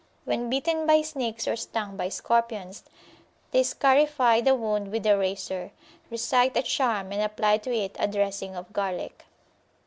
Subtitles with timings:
[0.25, 2.83] When bitten by snakes or stung by scorpions,
[3.51, 5.73] they scarify the wound with a razor,
[6.09, 9.25] recite a charm, and apply to it a dressing of garlic.